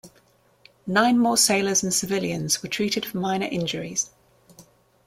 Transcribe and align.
Nine 0.87 1.19
more 1.19 1.37
sailors 1.37 1.83
and 1.83 1.93
civilians 1.93 2.63
were 2.63 2.69
treated 2.69 3.05
for 3.05 3.17
minor 3.19 3.45
injuries. 3.45 4.09